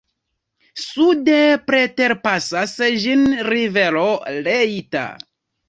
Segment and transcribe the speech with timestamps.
[0.83, 1.35] Sude
[1.67, 4.09] preterpasas ĝin rivero
[4.51, 5.09] Leitha.